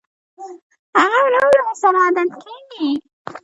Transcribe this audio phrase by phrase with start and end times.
[0.97, 2.91] هغه ورو ورو ورسره عادت کېږي